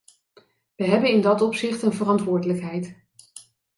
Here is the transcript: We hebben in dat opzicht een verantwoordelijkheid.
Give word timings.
We 0.75 0.85
hebben 0.85 1.09
in 1.09 1.21
dat 1.21 1.41
opzicht 1.41 1.81
een 1.81 1.93
verantwoordelijkheid. 1.93 3.05